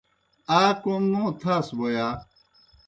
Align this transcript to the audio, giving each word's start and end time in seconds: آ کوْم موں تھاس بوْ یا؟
آ 0.59 0.61
کوْم 0.81 1.03
موں 1.11 1.29
تھاس 1.41 1.67
بوْ 1.77 1.87
یا؟ 1.95 2.07